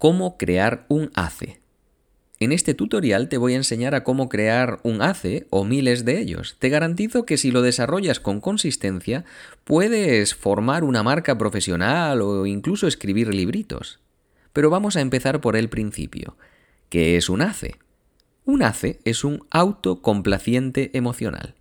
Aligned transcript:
cómo 0.00 0.38
crear 0.38 0.86
un 0.88 1.10
ACE. 1.14 1.60
En 2.38 2.52
este 2.52 2.72
tutorial 2.72 3.28
te 3.28 3.36
voy 3.36 3.52
a 3.52 3.56
enseñar 3.56 3.94
a 3.94 4.02
cómo 4.02 4.30
crear 4.30 4.80
un 4.82 5.02
ACE 5.02 5.46
o 5.50 5.66
miles 5.66 6.06
de 6.06 6.18
ellos. 6.18 6.56
Te 6.58 6.70
garantizo 6.70 7.26
que 7.26 7.36
si 7.36 7.50
lo 7.50 7.60
desarrollas 7.60 8.18
con 8.18 8.40
consistencia, 8.40 9.26
puedes 9.64 10.34
formar 10.34 10.84
una 10.84 11.02
marca 11.02 11.36
profesional 11.36 12.22
o 12.22 12.46
incluso 12.46 12.86
escribir 12.86 13.34
libritos. 13.34 14.00
Pero 14.54 14.70
vamos 14.70 14.96
a 14.96 15.02
empezar 15.02 15.42
por 15.42 15.54
el 15.54 15.68
principio. 15.68 16.38
¿Qué 16.88 17.18
es 17.18 17.28
un 17.28 17.42
ACE? 17.42 17.76
Un 18.46 18.62
ACE 18.62 19.00
es 19.04 19.22
un 19.22 19.46
autocomplaciente 19.50 20.96
emocional. 20.96 21.56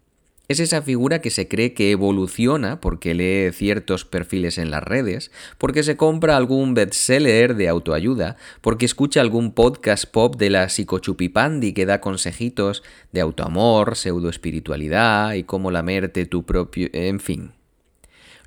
Es 0.50 0.60
esa 0.60 0.82
figura 0.82 1.22
que 1.22 1.30
se 1.30 1.48
cree 1.48 1.76
que 1.76 1.92
evoluciona 1.92 2.82
porque 2.82 3.14
lee 3.14 3.52
ciertos 3.54 4.04
perfiles 4.04 4.58
en 4.58 4.72
las 4.72 4.82
redes, 4.82 5.30
porque 5.60 5.84
se 5.84 5.96
compra 5.96 6.38
algún 6.38 6.74
bestseller 6.74 7.56
de 7.56 7.70
autoayuda, 7.70 8.36
porque 8.62 8.88
escucha 8.88 9.22
algún 9.22 9.52
podcast 9.52 10.06
pop 10.06 10.38
de 10.38 10.50
la 10.50 10.68
psicochupipandi 10.68 11.74
que 11.74 11.86
da 11.86 12.02
consejitos 12.02 12.82
de 13.12 13.22
autoamor, 13.22 13.96
pseudoespiritualidad 13.96 15.34
y 15.34 15.44
cómo 15.44 15.70
lamerte 15.70 16.26
tu 16.26 16.42
propio... 16.42 16.90
en 16.94 17.20
fin. 17.20 17.52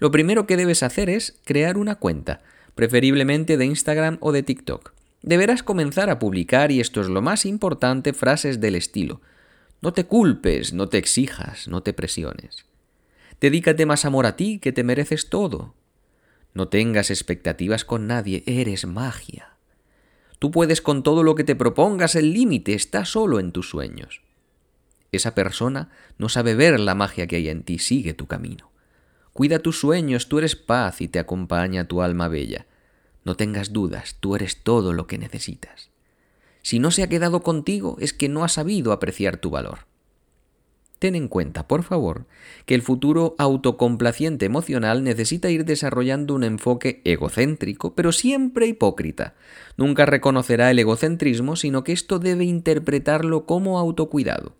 Lo 0.01 0.11
primero 0.11 0.45
que 0.45 0.57
debes 0.57 0.83
hacer 0.83 1.09
es 1.09 1.39
crear 1.45 1.79
una 1.79 1.95
cuenta, 1.95 2.41
preferiblemente 2.75 3.57
de 3.57 3.67
Instagram 3.67 4.19
o 4.19 4.33
de 4.33 4.43
TikTok. 4.43 4.93
Deberás 5.23 5.63
comenzar 5.63 6.11
a 6.11 6.19
publicar, 6.19 6.73
y 6.73 6.81
esto 6.81 7.01
es 7.01 7.07
lo 7.07 7.23
más 7.23 7.47
importante, 7.47 8.13
frases 8.13 8.61
del 8.61 8.75
estilo 8.75 9.21
no 9.83 9.93
te 9.93 10.05
culpes, 10.07 10.73
no 10.73 10.89
te 10.89 10.97
exijas, 10.97 11.67
no 11.67 11.83
te 11.83 11.93
presiones. 11.93 12.65
Dedícate 13.41 13.85
más 13.85 14.05
amor 14.05 14.27
a 14.27 14.37
ti, 14.37 14.61
que 14.61 14.71
te 14.71 14.85
mereces 14.85 15.29
todo. 15.29 15.75
No 16.55 16.69
tengas 16.69 17.11
expectativas 17.11 17.85
con 17.85 18.07
nadie, 18.07 18.45
eres 18.47 18.87
magia. 18.87 19.57
Tú 20.39 20.53
puedes 20.53 20.81
con 20.83 21.03
todo 21.03 21.25
lo 21.25 21.35
que 21.35 21.43
te 21.43 21.57
propongas, 21.57 22.15
el 22.15 22.33
límite 22.33 22.75
está 22.75 23.05
solo 23.05 23.41
en 23.41 23.51
tus 23.51 23.69
sueños. 23.71 24.23
Esa 25.11 25.35
persona 25.35 25.91
no 26.17 26.29
sabe 26.29 26.55
ver 26.55 26.79
la 26.79 26.95
magia 26.95 27.27
que 27.27 27.37
hay 27.37 27.49
en 27.49 27.65
ti, 27.65 27.81
sigue 27.81 28.15
tu 28.15 28.27
camino. 28.29 28.71
Cuida 29.33 29.59
tus 29.59 29.81
sueños, 29.81 30.29
tú 30.29 30.39
eres 30.39 30.55
paz 30.55 31.01
y 31.01 31.09
te 31.09 31.19
acompaña 31.19 31.89
tu 31.89 32.03
alma 32.03 32.29
bella. 32.29 32.67
No 33.25 33.37
tengas 33.37 33.73
dudas, 33.73 34.17
tú 34.21 34.37
eres 34.37 34.63
todo 34.63 34.93
lo 34.93 35.09
que 35.09 35.19
necesitas. 35.19 35.92
Si 36.63 36.79
no 36.79 36.91
se 36.91 37.03
ha 37.03 37.09
quedado 37.09 37.43
contigo 37.43 37.97
es 38.01 38.13
que 38.13 38.29
no 38.29 38.45
ha 38.45 38.49
sabido 38.49 38.93
apreciar 38.93 39.37
tu 39.37 39.51
valor. 39.51 39.81
Ten 41.03 41.17
en 41.17 41.27
cuenta, 41.27 41.67
por 41.67 41.83
favor, 41.83 42.27
que 42.65 42.77
el 42.77 42.83
futuro 42.83 43.35
autocomplaciente 43.37 44.47
emocional 44.47 45.03
necesita 45.03 45.51
ir 45.51 45.65
desarrollando 45.65 46.33
un 46.33 46.45
enfoque 46.45 47.03
egocéntrico, 47.05 47.97
pero 47.97 48.13
siempre 48.13 48.69
hipócrita. 48.69 49.35
Nunca 49.77 50.07
reconocerá 50.07 50.71
el 50.71 50.79
egocentrismo, 50.79 51.57
sino 51.57 51.83
que 51.83 51.91
esto 51.91 52.21
debe 52.21 52.45
interpretarlo 52.45 53.47
como 53.47 53.81
autocuidado. 53.81 54.55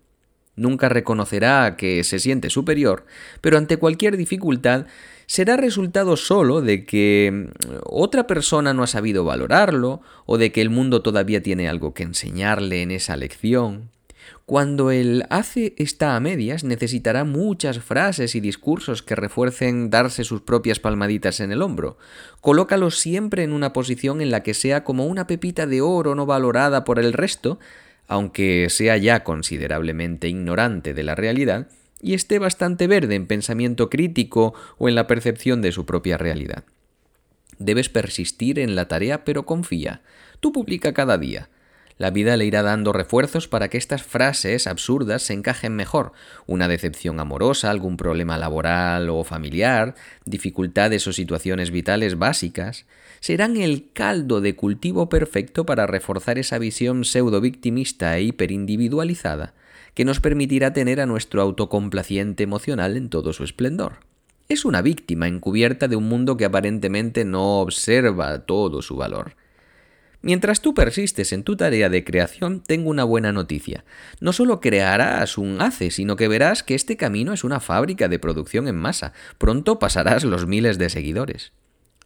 Nunca 0.55 0.87
reconocerá 0.87 1.75
que 1.77 2.03
se 2.03 2.19
siente 2.19 2.49
superior, 2.49 3.05
pero 3.41 3.57
ante 3.57 3.77
cualquier 3.77 4.17
dificultad 4.17 4.85
será 5.25 5.57
resultado 5.57 6.15
solo 6.15 6.61
de 6.61 6.85
que 6.85 7.31
mm, 7.31 7.75
otra 7.85 8.27
persona 8.27 8.73
no 8.73 8.83
ha 8.83 8.87
sabido 8.87 9.25
valorarlo 9.25 10.01
o 10.25 10.37
de 10.37 10.51
que 10.51 10.61
el 10.61 10.69
mundo 10.69 11.01
todavía 11.01 11.41
tiene 11.41 11.67
algo 11.67 11.93
que 11.93 12.03
enseñarle 12.03 12.81
en 12.83 12.91
esa 12.91 13.17
lección. 13.17 13.89
Cuando 14.45 14.91
el 14.91 15.25
hace 15.29 15.73
está 15.77 16.15
a 16.15 16.19
medias, 16.19 16.63
necesitará 16.63 17.23
muchas 17.23 17.79
frases 17.79 18.35
y 18.35 18.41
discursos 18.41 19.01
que 19.01 19.15
refuercen 19.15 19.89
darse 19.89 20.23
sus 20.25 20.41
propias 20.41 20.79
palmaditas 20.79 21.39
en 21.39 21.51
el 21.51 21.61
hombro. 21.61 21.97
Colócalo 22.41 22.91
siempre 22.91 23.43
en 23.43 23.53
una 23.53 23.71
posición 23.71 24.21
en 24.21 24.31
la 24.31 24.43
que 24.43 24.53
sea 24.53 24.83
como 24.83 25.05
una 25.05 25.27
pepita 25.27 25.65
de 25.65 25.81
oro 25.81 26.13
no 26.13 26.25
valorada 26.25 26.83
por 26.83 26.99
el 26.99 27.13
resto, 27.13 27.57
aunque 28.07 28.67
sea 28.69 28.97
ya 28.97 29.23
considerablemente 29.23 30.27
ignorante 30.27 30.93
de 30.93 31.03
la 31.03 31.15
realidad, 31.15 31.67
y 32.01 32.13
esté 32.13 32.37
bastante 32.37 32.87
verde 32.87 33.15
en 33.15 33.27
pensamiento 33.27 33.89
crítico 33.89 34.53
o 34.77 34.89
en 34.89 34.95
la 34.95 35.07
percepción 35.07 35.61
de 35.61 35.71
su 35.71 35.85
propia 35.85 36.17
realidad. 36.17 36.65
Debes 37.59 37.87
persistir 37.87 38.59
en 38.59 38.75
la 38.75 38.87
tarea, 38.87 39.23
pero 39.23 39.45
confía. 39.45 40.01
Tú 40.41 40.51
publica 40.51 40.93
cada 40.93 41.17
día. 41.17 41.49
La 41.97 42.09
vida 42.09 42.37
le 42.37 42.45
irá 42.45 42.63
dando 42.63 42.91
refuerzos 42.91 43.47
para 43.47 43.69
que 43.69 43.77
estas 43.77 44.03
frases 44.03 44.67
absurdas 44.67 45.23
se 45.23 45.33
encajen 45.33 45.75
mejor. 45.75 46.11
Una 46.47 46.67
decepción 46.67 47.19
amorosa, 47.19 47.69
algún 47.69 47.97
problema 47.97 48.37
laboral 48.37 49.09
o 49.09 49.23
familiar, 49.23 49.95
dificultades 50.25 51.07
o 51.07 51.13
situaciones 51.13 51.71
vitales 51.71 52.17
básicas, 52.17 52.85
serán 53.19 53.57
el 53.57 53.91
caldo 53.93 54.41
de 54.41 54.55
cultivo 54.55 55.07
perfecto 55.07 55.65
para 55.65 55.87
reforzar 55.87 56.37
esa 56.37 56.57
visión 56.57 57.05
pseudo 57.05 57.41
victimista 57.41 58.17
e 58.17 58.23
hiperindividualizada 58.23 59.53
que 59.93 60.05
nos 60.05 60.19
permitirá 60.19 60.73
tener 60.73 60.99
a 60.99 61.05
nuestro 61.05 61.41
autocomplaciente 61.41 62.43
emocional 62.43 62.97
en 62.97 63.09
todo 63.09 63.31
su 63.33 63.43
esplendor. 63.43 63.99
Es 64.49 64.65
una 64.65 64.81
víctima 64.81 65.27
encubierta 65.27 65.87
de 65.87 65.95
un 65.95 66.09
mundo 66.09 66.35
que 66.35 66.45
aparentemente 66.45 67.25
no 67.25 67.59
observa 67.59 68.39
todo 68.39 68.81
su 68.81 68.95
valor. 68.95 69.35
Mientras 70.23 70.61
tú 70.61 70.73
persistes 70.73 71.33
en 71.33 71.43
tu 71.43 71.57
tarea 71.57 71.89
de 71.89 72.05
creación, 72.05 72.63
tengo 72.65 72.89
una 72.89 73.03
buena 73.03 73.33
noticia. 73.33 73.83
No 74.21 74.31
solo 74.31 74.61
crearás 74.61 75.37
un 75.37 75.61
ACE, 75.61 75.91
sino 75.91 76.15
que 76.15 76.29
verás 76.29 76.63
que 76.63 76.75
este 76.75 76.95
camino 76.95 77.33
es 77.33 77.43
una 77.43 77.59
fábrica 77.59 78.07
de 78.07 78.19
producción 78.19 78.69
en 78.69 78.77
masa. 78.77 79.11
Pronto 79.37 79.79
pasarás 79.79 80.23
los 80.23 80.47
miles 80.47 80.77
de 80.77 80.89
seguidores. 80.89 81.51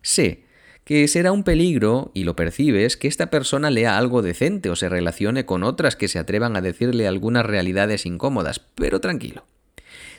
Sé 0.02 0.46
que 0.84 1.08
será 1.08 1.32
un 1.32 1.44
peligro, 1.44 2.12
y 2.16 2.24
lo 2.24 2.36
percibes, 2.36 2.98
que 2.98 3.08
esta 3.08 3.30
persona 3.30 3.70
lea 3.70 3.98
algo 3.98 4.22
decente 4.22 4.70
o 4.70 4.76
se 4.76 4.90
relacione 4.90 5.46
con 5.46 5.64
otras 5.64 5.96
que 5.96 6.08
se 6.08 6.18
atrevan 6.18 6.56
a 6.56 6.62
decirle 6.62 7.08
algunas 7.08 7.46
realidades 7.46 8.06
incómodas, 8.06 8.62
pero 8.74 9.02
tranquilo. 9.02 9.46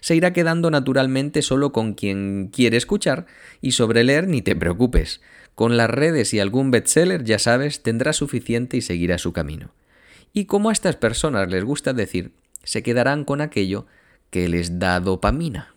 Se 0.00 0.14
irá 0.14 0.32
quedando 0.32 0.70
naturalmente 0.70 1.42
solo 1.42 1.72
con 1.72 1.94
quien 1.94 2.48
quiere 2.52 2.76
escuchar 2.76 3.26
y 3.60 3.72
sobre 3.72 4.04
leer 4.04 4.28
ni 4.28 4.42
te 4.42 4.56
preocupes. 4.56 5.20
Con 5.54 5.76
las 5.76 5.90
redes 5.90 6.32
y 6.34 6.40
algún 6.40 6.70
bestseller, 6.70 7.24
ya 7.24 7.38
sabes, 7.38 7.82
tendrá 7.82 8.12
suficiente 8.12 8.76
y 8.76 8.80
seguirá 8.80 9.18
su 9.18 9.32
camino. 9.32 9.72
Y 10.32 10.44
como 10.44 10.70
a 10.70 10.72
estas 10.72 10.96
personas 10.96 11.50
les 11.50 11.64
gusta 11.64 11.92
decir, 11.92 12.32
se 12.62 12.82
quedarán 12.82 13.24
con 13.24 13.40
aquello 13.40 13.86
que 14.30 14.48
les 14.48 14.78
da 14.78 15.00
dopamina. 15.00 15.74